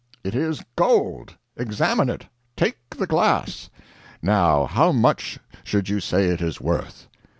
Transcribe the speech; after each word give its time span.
"It 0.23 0.33
is 0.33 0.63
gold. 0.75 1.37
Examine 1.55 2.09
it 2.09 2.25
take 2.57 2.79
the 2.89 3.05
glass. 3.05 3.69
Now 4.19 4.65
how 4.65 4.91
much 4.91 5.37
should 5.63 5.89
you 5.89 5.99
say 5.99 6.29
it 6.29 6.41
is 6.41 6.59
worth?" 6.59 7.07